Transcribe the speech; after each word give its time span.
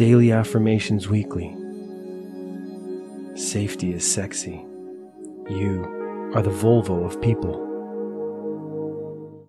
Daily 0.00 0.32
affirmations 0.32 1.10
weekly. 1.10 1.54
Safety 3.34 3.92
is 3.92 4.10
sexy. 4.10 4.64
You 5.50 6.32
are 6.34 6.40
the 6.40 6.48
Volvo 6.48 7.04
of 7.04 7.20
people. 7.20 7.69